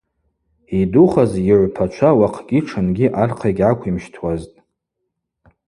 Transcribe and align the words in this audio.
Йдухаз 0.79 1.31
йыгӏвпачва 1.47 2.09
уахъгьи 2.19 2.59
тшынгьи 2.65 3.07
архъа 3.21 3.47
йыгьгӏаквимщтуазтӏ. 3.49 4.57